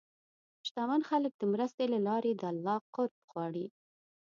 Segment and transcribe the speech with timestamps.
[0.67, 3.65] شتمن خلک د مرستې له لارې د الله قرب غواړي.